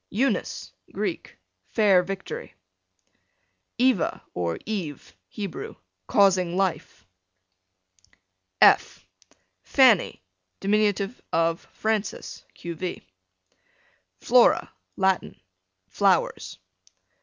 Eunice, 0.09 0.71
Greek, 0.91 1.37
fair 1.67 2.01
victory. 2.01 2.55
Eva, 3.77 4.23
or 4.33 4.57
Eve, 4.65 5.15
Hebrew, 5.29 5.75
causing 6.07 6.57
life. 6.57 7.05
F 8.59 9.05
Fanny, 9.61 10.23
dim. 10.59 11.13
of 11.31 11.59
Frances, 11.71 12.43
q.v. 12.55 13.03
Flora, 14.19 14.73
Latin, 14.97 15.39
flowers. 15.87 16.57